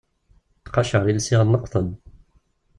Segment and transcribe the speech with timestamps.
[0.65, 1.87] Ttqacer i lsiɣ n leqṭen.